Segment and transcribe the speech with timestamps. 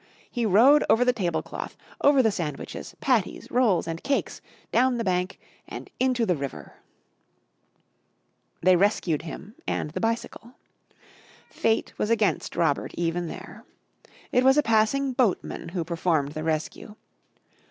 [0.31, 5.03] He rode over the table cloth, over the sandwiches, patties, rolls and cakes, down the
[5.03, 6.77] bank and into the river.
[8.63, 10.53] They rescued him and the bicycle.
[11.51, 13.63] Fate was against Robert even there.
[14.31, 16.95] It was a passing boatman who performed the rescue.